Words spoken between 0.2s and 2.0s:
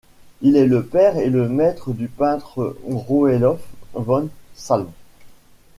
Il est le père et le maître